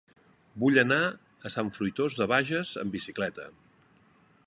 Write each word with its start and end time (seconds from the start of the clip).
Vull 0.63 0.79
anar 0.83 0.97
a 1.49 1.53
Sant 1.57 1.71
Fruitós 1.77 2.19
de 2.23 2.29
Bages 2.35 2.75
amb 2.85 2.97
bicicleta. 2.99 3.51